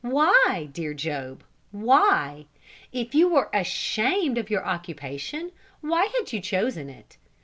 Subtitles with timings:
[0.03, 0.67] Why?
[0.73, 2.47] dear Job, why?
[2.91, 7.17] If you were ashamed of your occupation, why had you chosen it?